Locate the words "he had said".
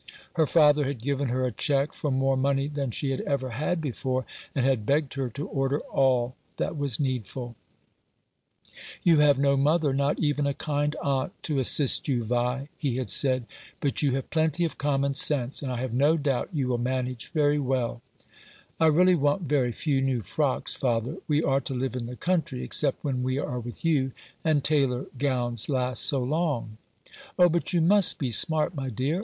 12.79-13.45